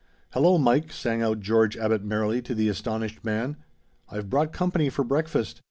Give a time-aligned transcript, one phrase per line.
[0.33, 3.57] "Hullo, Mike," sang out George Abbot merrily to the astonished man.
[4.09, 5.59] "I've brought company for breakfast.